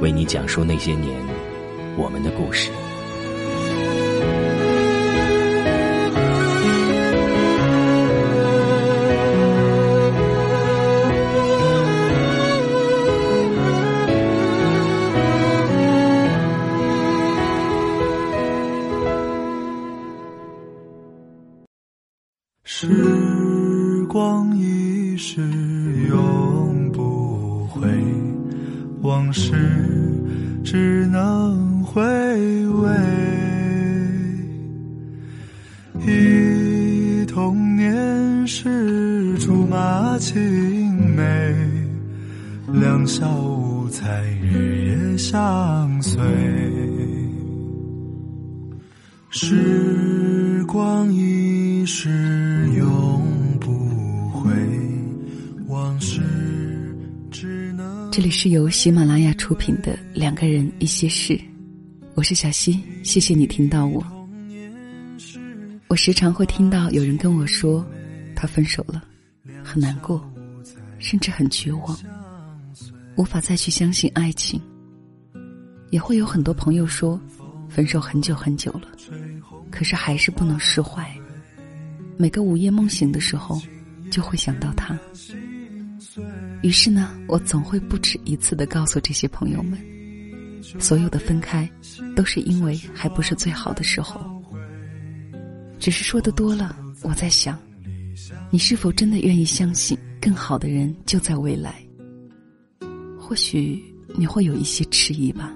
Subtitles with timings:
[0.00, 1.20] 为你讲述那些年
[1.96, 2.70] 我们的故事。
[29.36, 29.52] 事
[30.64, 32.00] 只能回
[32.68, 32.90] 味，
[36.06, 41.54] 忆童年时竹马青梅，
[42.72, 46.18] 两小无猜日夜相随。
[49.28, 52.08] 时光一逝
[52.74, 53.25] 永
[58.16, 61.34] 这里是由喜马拉雅出品的《两个人一些事》，
[62.14, 64.02] 我是小溪，谢谢你听到我。
[65.88, 67.86] 我时常会听到有人跟我说，
[68.34, 69.04] 他分手了，
[69.62, 70.26] 很难过，
[70.98, 71.94] 甚至很绝望，
[73.16, 74.58] 无法再去相信爱情。
[75.90, 77.20] 也会有很多朋友说，
[77.68, 78.88] 分手很久很久了，
[79.70, 81.06] 可是还是不能释怀。
[82.16, 83.60] 每个午夜梦醒的时候，
[84.10, 84.98] 就会想到他。
[86.62, 89.78] 于是呢，我总会不止一次的告诉这些朋友们，
[90.80, 91.70] 所有的分开，
[92.16, 94.20] 都是因为还不是最好的时候。
[95.78, 97.58] 只是说的多了，我在想，
[98.50, 101.74] 你是否真的愿意相信更好的人就在未来？
[103.18, 103.80] 或许
[104.16, 105.54] 你会有一些迟疑吧。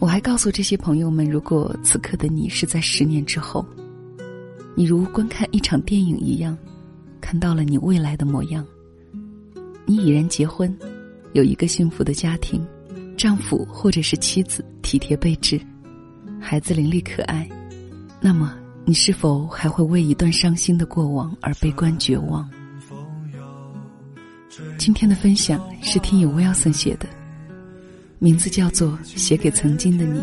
[0.00, 3.64] 我还告诉这些朋友们，如果此刻的你是在十年之后，
[4.74, 6.58] 你如观看一场电影一样。
[7.22, 8.66] 看到了你未来的模样，
[9.86, 10.76] 你已然结婚，
[11.32, 12.62] 有一个幸福的家庭，
[13.16, 15.58] 丈夫或者是妻子体贴备至，
[16.38, 17.48] 孩子伶俐可爱，
[18.20, 22.46] 那么你是否还会为一段伤心的过往而悲观绝望？
[24.76, 27.08] 今天的分享是听友 Wilson 写的，
[28.18, 30.20] 名字叫做《写给曾经的你》，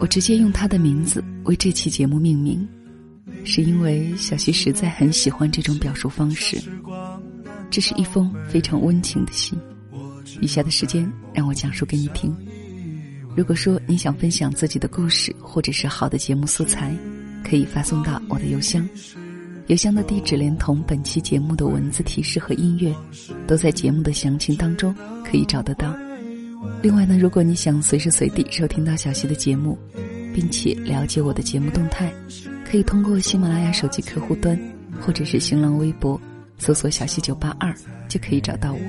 [0.00, 2.66] 我直接用他的名字为这期节目命名。
[3.44, 6.60] 是因为小溪实在很喜欢这种表述方式，
[7.70, 9.58] 这是一封非常温情的信。
[10.40, 12.34] 以下的时间让我讲述给你听。
[13.36, 16.94] 如果说你想分享自己的故事或者是好的节目素材，
[17.42, 18.86] 可以发送到我的邮箱，
[19.68, 22.94] 邮箱的地址连同本期节目的文字提示和音乐，
[23.46, 24.94] 都在节目的详情当中
[25.24, 25.96] 可以找得到。
[26.82, 29.78] 另外呢，如果你想随时随地收听到小溪的节目，
[30.34, 32.12] 并且了解我的节目动态。
[32.72, 34.58] 可以通过喜马拉雅手机客户端，
[34.98, 36.18] 或者是新浪微博，
[36.56, 37.70] 搜索“小溪九八二”，
[38.08, 38.80] 就可以找到我。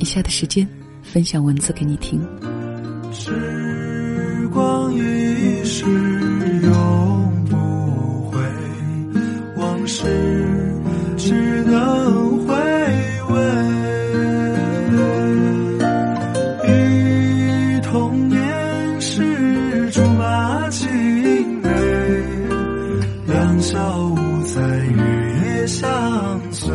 [0.00, 0.68] 以下的时间，
[1.00, 2.20] 分享文字给你听。
[3.12, 5.84] 时光一逝
[23.60, 25.88] 小无猜，日夜相
[26.52, 26.70] 随，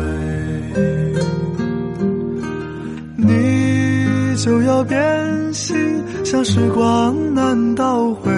[3.16, 5.76] 你就要变心，
[6.24, 8.30] 像时光难倒回，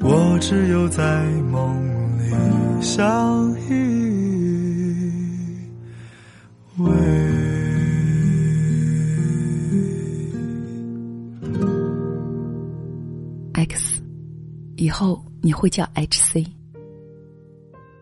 [0.00, 1.76] 我只有在梦
[2.18, 2.32] 里
[2.80, 3.72] 相依
[6.78, 6.90] 偎。
[13.54, 14.00] X，
[14.76, 16.46] 以后你会叫 HC。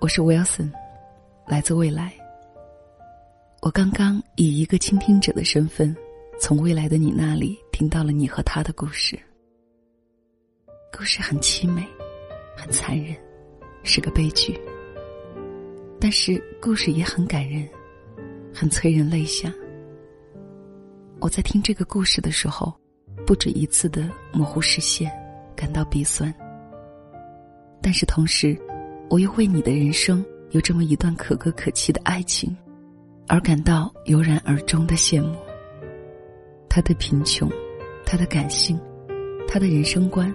[0.03, 0.69] 我是 Wilson，
[1.47, 2.13] 来自未来。
[3.61, 5.97] 我刚刚以一个倾听者的身份，
[6.41, 9.17] 从未来的你那里听到了你和他的故事。
[10.93, 11.87] 故事很凄美，
[12.57, 13.17] 很残忍，
[13.85, 14.61] 是个悲剧。
[16.01, 17.69] 但是故事也很感人，
[18.53, 19.55] 很催人泪下。
[21.21, 22.75] 我在听这个故事的时候，
[23.25, 25.09] 不止一次的模糊视线，
[25.55, 26.35] 感到鼻酸。
[27.81, 28.59] 但是同时，
[29.13, 32.57] 我又为你的人生有这么一段可歌可泣的爱情。
[33.29, 35.37] 而感到油然而终的羡慕。
[36.67, 37.47] 他的贫穷，
[38.07, 38.81] 他的感性，
[39.47, 40.35] 他的人生观，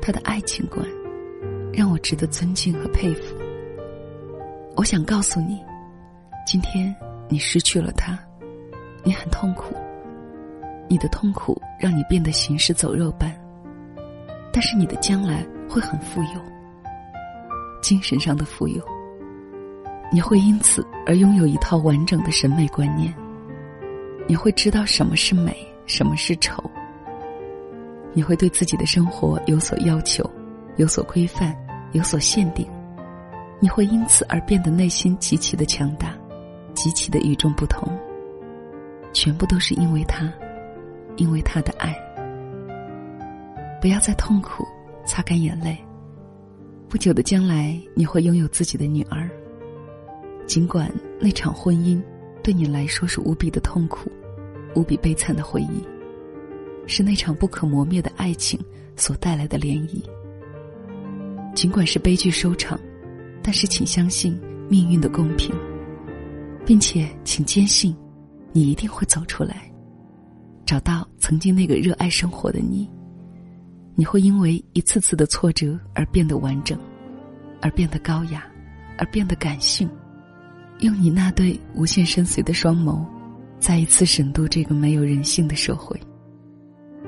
[0.00, 0.82] 他的爱情观，
[1.74, 3.36] 让我值得尊敬和佩服。
[4.76, 5.60] 我想告诉你，
[6.46, 6.96] 今天
[7.28, 8.18] 你失去了他，
[9.04, 9.74] 你很痛苦。
[10.88, 13.30] 你的痛苦让你变得行尸走肉般，
[14.50, 16.40] 但是你的将来会很富有，
[17.86, 18.82] 精神上的富有。
[20.10, 23.14] 你会因此而拥有一套完整的审美观念。
[24.26, 25.56] 你会知道什么是美，
[25.86, 26.68] 什么是丑。
[28.12, 30.28] 你会对自己的生活有所要求，
[30.78, 31.56] 有所规范，
[31.92, 32.66] 有所限定。
[33.60, 36.12] 你会因此而变得内心极其的强大，
[36.74, 37.88] 极其的与众不同。
[39.12, 40.28] 全部都是因为他，
[41.14, 41.96] 因为他的爱。
[43.80, 44.66] 不要再痛苦，
[45.04, 45.78] 擦干眼泪。
[46.88, 49.28] 不久的将来，你会拥有自己的女儿。
[50.46, 52.00] 尽管那场婚姻
[52.42, 54.10] 对你来说是无比的痛苦、
[54.76, 55.82] 无比悲惨的回忆，
[56.86, 58.58] 是那场不可磨灭的爱情
[58.94, 60.00] 所带来的涟漪。
[61.54, 62.78] 尽管是悲剧收场，
[63.42, 65.52] 但是请相信命运的公平，
[66.64, 67.96] 并且请坚信，
[68.52, 69.68] 你一定会走出来，
[70.64, 72.88] 找到曾经那个热爱生活的你。
[73.98, 76.78] 你会因为一次次的挫折而变得完整，
[77.62, 78.44] 而变得高雅，
[78.98, 79.88] 而变得感性。
[80.80, 83.02] 用你那对无限深邃的双眸，
[83.58, 85.98] 再一次审度这个没有人性的社会。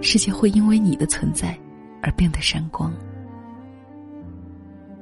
[0.01, 1.59] 世界会因为你的存在
[2.03, 2.91] 而变得闪光。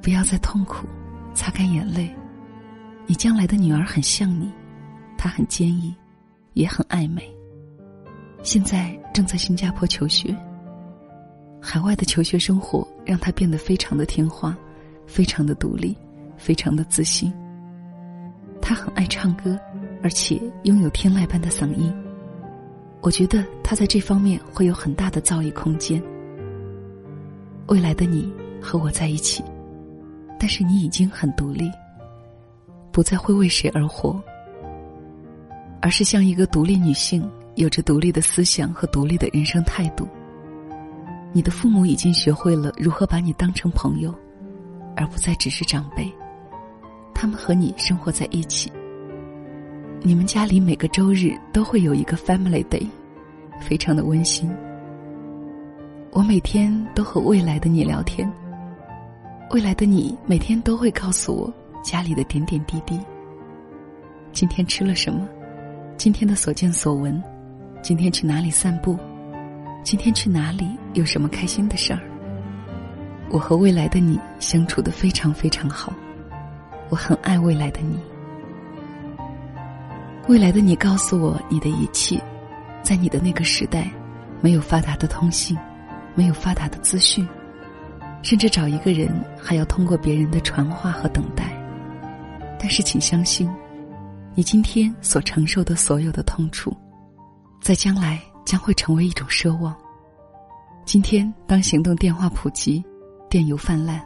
[0.01, 0.85] 不要再痛苦，
[1.33, 2.13] 擦干眼泪。
[3.05, 4.51] 你将来的女儿很像你，
[5.17, 5.95] 她很坚毅，
[6.51, 7.33] 也很爱美。
[8.43, 10.35] 现在正在新加坡求学。
[11.69, 14.57] 海外的求学生活让她变得非常的听话，
[15.05, 15.97] 非常的独立，
[16.37, 17.33] 非常的自信。
[18.61, 19.59] 他很爱唱歌，
[20.01, 21.93] 而且拥有天籁般的嗓音。
[23.01, 26.01] 我觉得他在这方面会有很大的造诣空间。
[27.67, 28.31] 未来的你
[28.61, 29.43] 和我在一起，
[30.39, 31.69] 但是你已经很独立，
[32.93, 34.23] 不再会为谁而活，
[35.81, 40.07] 而是像一个独立女性，有着独立的思想和独立的人生态度。
[41.37, 44.11] 你的父母已经学会了如何把你当成朋友，
[44.95, 46.11] 而不再只是长辈。
[47.13, 48.71] 他们和你生活在一起。
[50.01, 52.87] 你们家里每个周日都会有一个 Family Day，
[53.61, 54.49] 非常的温馨。
[56.09, 58.27] 我每天都和未来的你聊天，
[59.51, 61.53] 未来的你每天都会告诉我
[61.83, 62.99] 家里的点点滴滴。
[64.31, 65.29] 今天吃了什么？
[65.97, 67.21] 今天的所见所闻？
[67.83, 68.97] 今天去哪里散步？
[69.87, 70.67] 今天去哪里？
[70.95, 72.01] 有什么开心的事儿？
[73.29, 75.93] 我和未来的你相处的非常非常好。
[76.89, 77.97] 我很爱未来的你。
[80.27, 82.21] 未来的你告诉我你的一切，
[82.83, 83.89] 在你的那个时代，
[84.41, 85.57] 没有发达的通信，
[86.15, 87.25] 没有发达的资讯，
[88.21, 89.09] 甚至找一个人
[89.41, 91.45] 还要通过别人的传话和等待。
[92.59, 93.49] 但是，请相信，
[94.35, 96.75] 你今天所承受的所有的痛楚，
[97.61, 99.75] 在将来将会成为一种奢望。
[100.85, 102.81] 今天，当行动电话普及，
[103.29, 104.01] 电邮泛滥。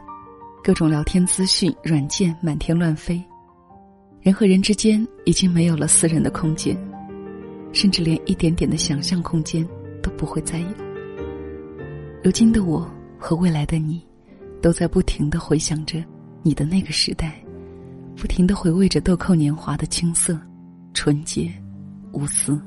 [0.64, 3.22] 各种聊天资讯软件满天乱飞，
[4.20, 6.76] 人和人之间已经没有了私人的空间，
[7.72, 9.64] 甚至连一点点的想象空间
[10.02, 10.66] 都不会再有。
[12.24, 12.84] 如今的我
[13.18, 14.04] 和未来的你，
[14.60, 16.04] 都在不停的回想着
[16.42, 17.40] 你的那个时代，
[18.16, 20.36] 不停的回味着豆蔻年华的青涩、
[20.92, 21.48] 纯洁、
[22.12, 22.60] 无私。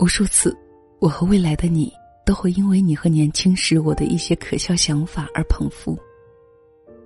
[0.00, 0.56] 无数次，
[0.98, 1.92] 我和未来的你。
[2.22, 5.98] 都会因为你和年轻时我的一些可笑想法而捧腹，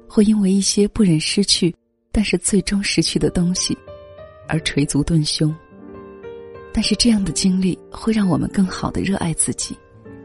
[0.07, 1.75] 会因为一些不忍失去，
[2.13, 3.79] 但是最终失去的东西，
[4.47, 5.55] 而捶足顿胸。
[6.75, 9.75] 但是这样的经历会让我们更好的热爱自己，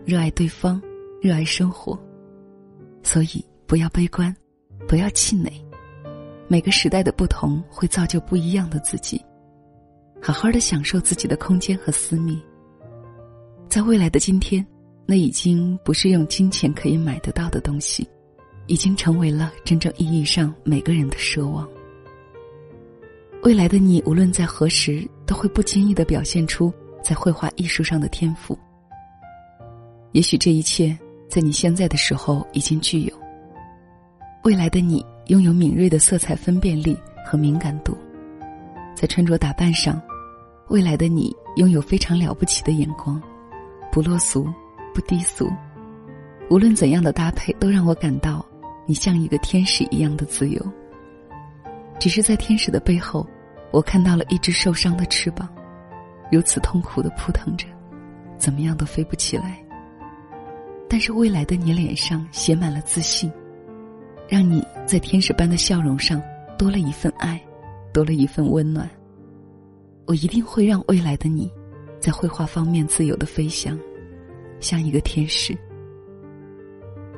[0.03, 0.81] 热爱对方，
[1.21, 1.97] 热爱生活。
[3.01, 4.35] 所以不要悲观，
[4.85, 5.49] 不要气馁。
[6.49, 9.23] 每个时代的不同会造就不一样的自己。
[10.21, 12.37] 好好的享受自己的空间和私密。
[13.69, 14.65] 在未来的今天。
[15.11, 18.07] 那已经不是用金钱可以买得到的东西，
[18.67, 21.67] 已经成为了真正意义上每个人的奢望。
[23.41, 26.71] 未来的你无论在何时都会不经意的表现出
[27.01, 28.55] 在绘画艺术上的天赋。
[30.11, 30.95] 也许这一切
[31.27, 33.19] 在你现在的时候已经具有。
[34.43, 36.95] 未来的你拥有敏锐的色彩分辨力
[37.25, 37.97] 和敏感度，
[38.95, 39.99] 在穿着打扮上，
[40.67, 43.19] 未来的你拥有非常了不起的眼光，
[43.91, 44.47] 不落俗，
[44.93, 45.49] 不低俗。
[46.49, 48.45] 无论怎样的搭配，都让我感到
[48.85, 50.63] 你像一个天使一样的自由。
[51.99, 53.27] 只是在天使的背后，
[53.71, 55.47] 我看到了一只受伤的翅膀，
[56.31, 57.67] 如此痛苦的扑腾着，
[58.37, 59.63] 怎么样都飞不起来。
[60.87, 63.31] 但是未来的你脸上写满了自信，
[64.27, 66.19] 让你在天使般的笑容上
[66.57, 67.39] 多了一份爱，
[67.93, 68.89] 多了一份温暖。
[70.07, 71.51] 我一定会让未来的你，
[71.99, 73.77] 在绘画方面自由的飞翔，
[74.59, 75.57] 像一个天使。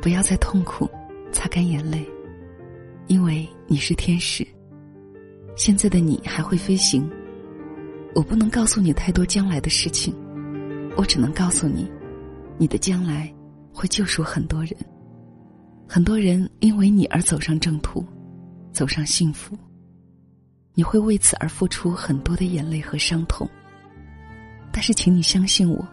[0.02, 0.90] 不要再痛苦，
[1.32, 2.04] 擦干眼泪，
[3.08, 4.46] 因为你是天使。
[5.56, 7.08] 现在的你还会飞行，
[8.16, 10.16] 我不能告诉你太多将来的事情，
[10.96, 11.88] 我只能告诉你，
[12.58, 13.32] 你的将来
[13.72, 14.76] 会救赎很多人，
[15.88, 18.04] 很多人因为你而走上正途，
[18.74, 19.56] 走上幸福。
[20.74, 23.48] 你会为此而付出很多的眼泪和伤痛，
[24.72, 25.86] 但是请你相信我，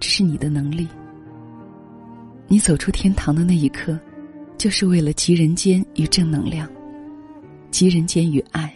[0.00, 0.86] 这是你的能力。
[2.48, 3.98] 你走出天堂的那一刻，
[4.58, 6.68] 就是为了集人间与正能量，
[7.70, 8.72] 集人间与爱。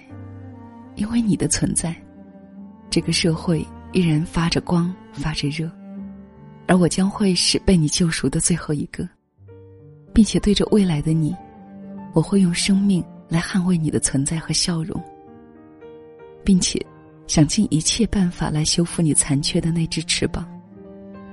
[0.96, 1.94] 因为你的存在，
[2.90, 5.70] 这个社会依然发着光，发着热，
[6.66, 9.08] 而我将会是被你救赎的最后一个，
[10.12, 11.34] 并且对着未来的你，
[12.12, 15.02] 我会用生命来捍卫你的存在和笑容，
[16.44, 16.84] 并且
[17.30, 20.44] 想尽一切办法来修复你残缺的那只翅膀，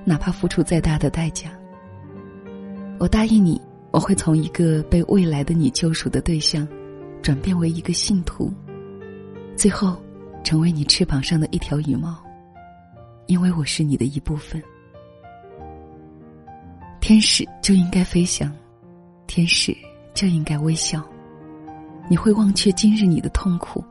[0.04, 1.50] 哪怕付出再大的代价。
[3.00, 6.68] 我答应你，我会从一个被未来的你救赎的对象，
[7.20, 8.48] 转变为一个信徒。
[9.56, 10.00] 最后，
[10.44, 12.16] 成为你翅膀上的一条羽毛，
[13.26, 14.62] 因为我是你的一部分。
[17.00, 18.54] 天使就应该飞翔，
[19.26, 19.76] 天使
[20.14, 21.02] 就应该微笑。
[22.08, 23.84] 你会忘却今日你的痛苦，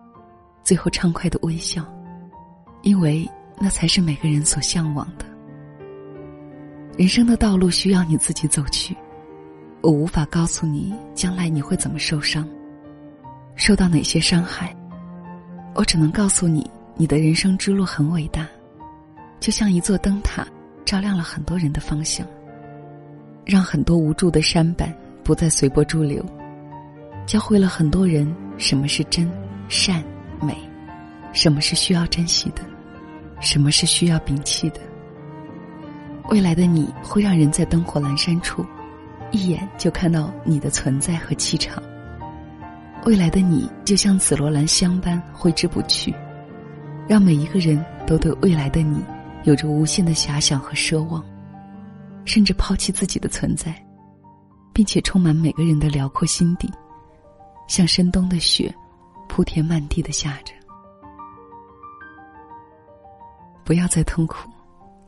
[0.64, 1.86] 最后畅快的微笑，
[2.88, 3.29] 因为
[3.60, 5.25] 那才是每个人所向往的。
[6.98, 8.96] 人生的道路需要你自己走去，
[9.82, 12.48] 我无法告诉你将来你会怎么受伤，
[13.56, 14.74] 受到哪些伤害。
[15.75, 18.48] 我只能告诉你，你的人生之路很伟大，
[19.41, 20.48] 就像一座灯塔，
[20.86, 22.25] 照亮了很多人的方向，
[23.44, 26.25] 让很多无助的山板不再随波逐流，
[27.25, 29.29] 教会了很多人什么是真、
[29.67, 30.01] 善、
[30.41, 30.58] 美，
[31.34, 32.62] 什么是需要珍惜的，
[33.39, 34.79] 什么是需要摒弃的。
[36.29, 38.65] 未来的你会让人在灯火阑珊处，
[39.32, 41.82] 一眼就看到你的存在和气场。
[43.06, 46.13] 未来的你就像紫罗兰香般挥之不去，
[47.08, 49.01] 让每一个人都对未来的你
[49.44, 51.24] 有着无限的遐想和奢望，
[52.25, 53.74] 甚至抛弃自己的存在，
[54.74, 56.70] 并且充满每个人的辽阔心底，
[57.67, 58.74] 像深冬的雪，
[59.29, 60.53] 铺天漫地的下着。
[63.68, 64.50] 不要再痛苦，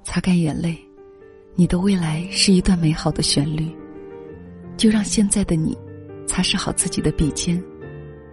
[0.04, 0.78] 擦干眼泪，
[1.56, 3.74] 你的未来是一段美好的旋律，
[4.76, 5.78] 就让现在的你
[6.28, 7.64] 擦拭好自己的笔尖。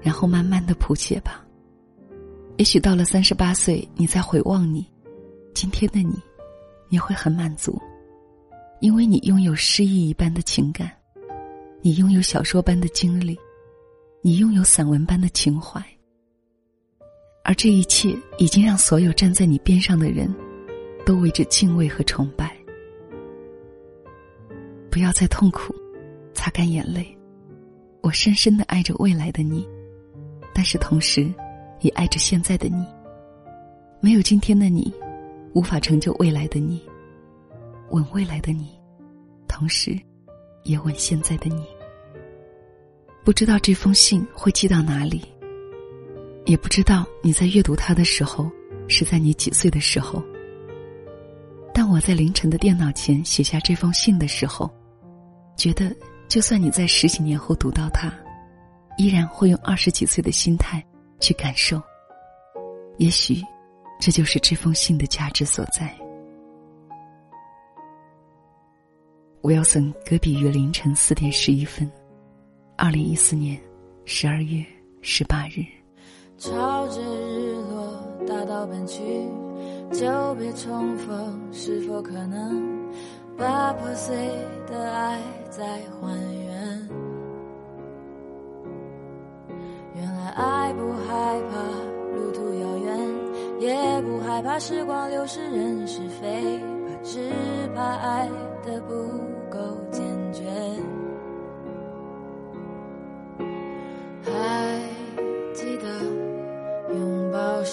[0.02, 1.46] 然后慢慢的谱写吧。
[2.56, 4.84] 也许到了三十八岁，你再回望你，
[5.54, 6.20] 今天的你，
[6.88, 7.80] 你会很满足，
[8.80, 10.90] 因为你拥有诗意一般的情感，
[11.82, 13.38] 你拥有小说般的经历，
[14.22, 15.80] 你拥有散文般的情怀，
[17.46, 20.34] 而这一切已经让所有站在你边上的人，
[21.04, 22.56] 都为之敬畏和崇拜。
[24.90, 25.72] 不要再痛苦，
[26.34, 27.06] 擦干眼泪，
[28.00, 29.64] 我深深的爱着未来的你。
[30.52, 31.32] 但是同时，
[31.82, 32.84] 也爱着现在的你。
[34.00, 34.92] 没有今天的你，
[35.54, 36.82] 无法成就未来的你。
[37.90, 38.76] 吻未来的你，
[39.46, 39.96] 同时，
[40.64, 41.64] 也吻现在的你。
[43.24, 45.22] 不知道这封信会寄到哪里，
[46.46, 48.50] 也不知道你在阅读它的时候
[48.88, 50.22] 是在你几岁的时候。
[51.74, 54.70] 但我在凌晨的电脑前写下这封信的时候，
[55.56, 55.94] 觉得
[56.26, 58.10] 就算你在十几年后读到它。
[58.98, 60.82] 依然会用二十几岁的心态
[61.20, 61.82] 去感受，
[62.96, 63.42] 也许
[64.00, 65.94] 这就是这封信的价值所在。
[69.42, 71.92] Wilson 隔壁于凌晨四点十一分，
[72.78, 73.60] 二零一四年
[74.06, 74.64] 十二月
[75.02, 75.75] 十八日。
[76.38, 79.26] 朝着日落大道奔去，
[79.90, 80.06] 久
[80.38, 82.62] 别重逢，是否可能
[83.38, 84.14] 把破碎
[84.66, 85.64] 的爱再
[85.98, 86.88] 还原？
[89.94, 91.56] 原来爱不害怕
[92.14, 92.98] 路途遥远
[93.58, 96.60] 也不害怕时光流逝人是非，
[97.02, 97.32] 只
[97.74, 98.28] 怕爱
[98.62, 98.94] 的不
[99.48, 99.58] 够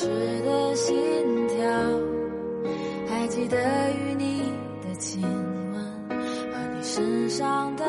[0.04, 0.10] 时
[0.42, 0.94] 的心
[1.48, 1.66] 跳，
[3.08, 3.58] 还记得
[3.94, 6.20] 与你的亲吻
[6.52, 7.86] 和你身上的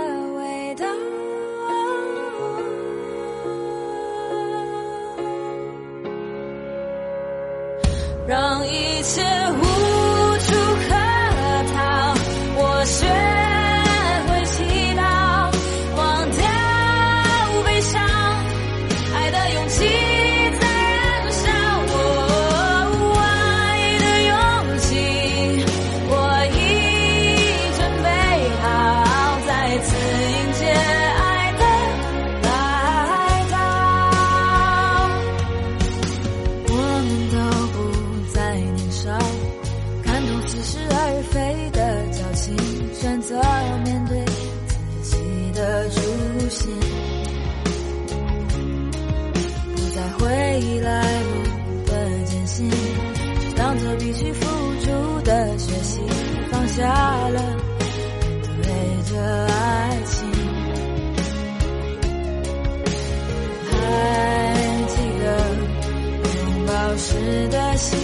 [67.50, 67.98] 的心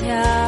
[0.00, 0.39] 跳，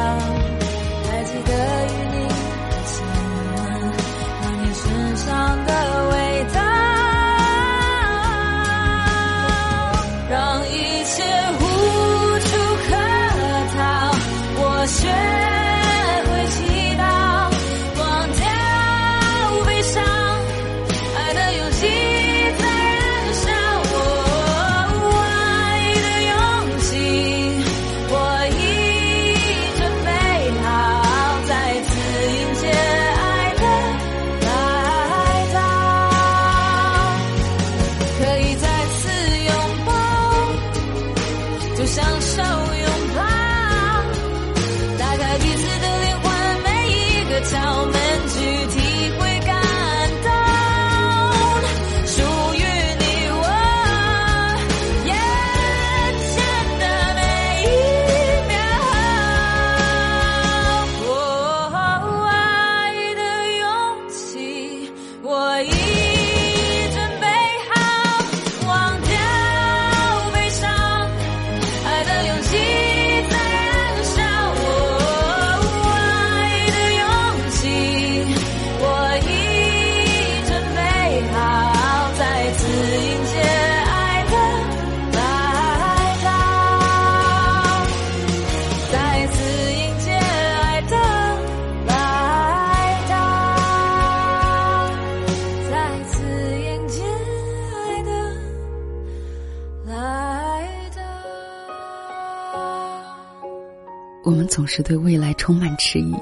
[104.75, 106.15] 是对未来充满迟疑，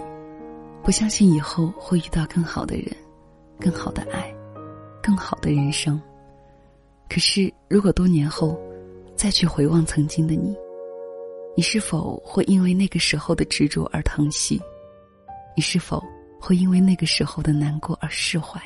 [0.83, 2.87] 不相信以后会遇到更好的人、
[3.57, 4.29] 更好的爱、
[5.01, 5.97] 更好的人生。
[7.09, 8.59] 可是，如果多年后
[9.15, 10.53] 再去回望曾经的你，
[11.55, 14.61] 你是否会因为那个时候的执着而疼惜？
[15.55, 16.03] 你是否
[16.37, 18.61] 会因为那个时候的难过而释怀？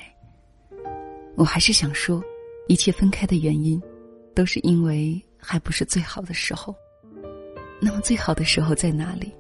[1.36, 2.24] 我还是想说，
[2.68, 3.80] 一切分开的原因，
[4.34, 6.74] 都是因为还不是最好的时候。
[7.80, 9.32] 那么最好的时候在哪里？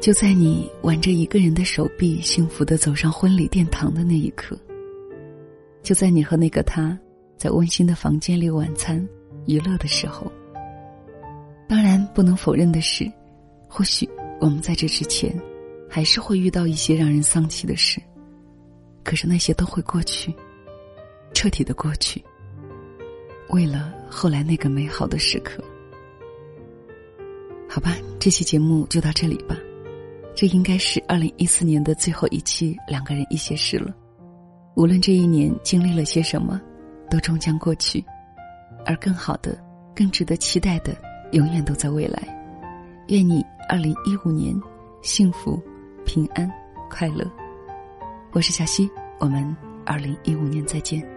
[0.00, 4.56] 就在你挽着一个人的手臂，幸福的走上婚礼殿堂的那一刻。
[5.82, 6.96] 就在你和那个他，
[7.36, 9.04] 在温馨的房间里晚餐、
[9.46, 10.30] 娱乐的时候。
[11.68, 13.10] 当然，不能否认的是，
[13.68, 14.08] 或许
[14.40, 15.36] 我们在这之前，
[15.88, 18.00] 还是会遇到一些让人丧气的事。
[19.02, 20.32] 可是那些都会过去，
[21.32, 22.22] 彻底的过去。
[23.48, 25.62] 为了后来那个美好的时刻。
[27.68, 29.56] 好吧，这期节目就到这里吧。
[30.36, 33.90] 这应该是二零一四年的最后一期两个人一些事了。
[34.74, 36.60] 无论这一年经历了些什么，
[37.10, 38.04] 都终将过去，
[38.84, 39.58] 而更好的、
[39.94, 40.94] 更值得期待的，
[41.32, 42.22] 永远都在未来。
[43.08, 44.54] 愿你二零一五年
[45.00, 45.58] 幸福、
[46.04, 46.46] 平安、
[46.90, 47.26] 快乐。
[48.32, 51.15] 我是小溪，我们二零一五年再见。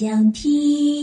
[0.00, 0.99] 想听。